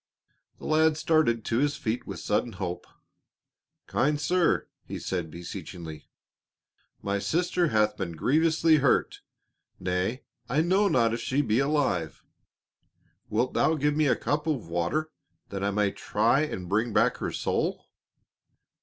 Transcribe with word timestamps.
The 0.57 0.65
lad 0.65 0.97
started 0.97 1.45
to 1.45 1.59
his 1.59 1.75
feet 1.77 2.07
with 2.07 2.19
sudden 2.19 2.53
hope. 2.53 2.87
"Kind 3.85 4.19
sir!" 4.19 4.67
he 4.83 4.97
said 4.97 5.29
beseechingly. 5.29 6.09
"My 7.03 7.19
sister 7.19 7.67
hath 7.67 7.97
been 7.97 8.13
grievously 8.13 8.77
hurt; 8.77 9.21
nay, 9.79 10.23
I 10.49 10.61
know 10.61 10.87
not 10.87 11.13
if 11.13 11.21
she 11.21 11.43
be 11.43 11.59
alive. 11.59 12.23
Wilt 13.29 13.53
thou 13.53 13.75
give 13.75 13.95
me 13.95 14.07
a 14.07 14.15
cup 14.15 14.47
of 14.47 14.67
water 14.69 15.11
that 15.49 15.63
I 15.63 15.69
may 15.69 15.91
try 15.91 16.39
and 16.41 16.67
bring 16.67 16.93
back 16.93 17.17
her 17.17 17.31
soul?" 17.31 17.85